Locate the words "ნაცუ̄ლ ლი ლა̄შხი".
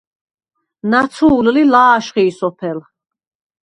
0.89-2.23